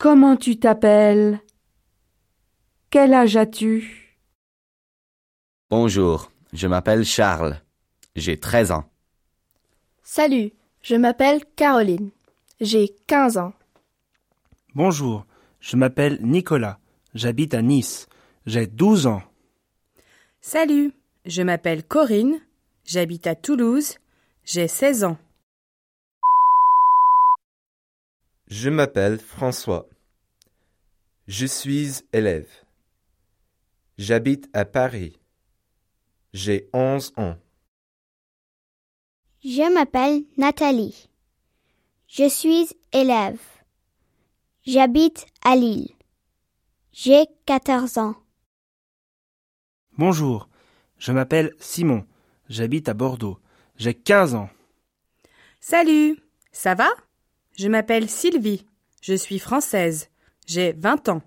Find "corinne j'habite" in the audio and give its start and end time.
21.84-23.26